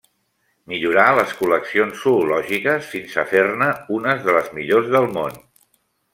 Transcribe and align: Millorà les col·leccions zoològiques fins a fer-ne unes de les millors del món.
Millorà 0.71 1.03
les 1.17 1.35
col·leccions 1.41 1.99
zoològiques 2.05 2.89
fins 2.95 3.19
a 3.25 3.27
fer-ne 3.35 3.69
unes 3.99 4.25
de 4.29 4.37
les 4.39 4.51
millors 4.57 4.91
del 4.97 5.07
món. 5.21 5.39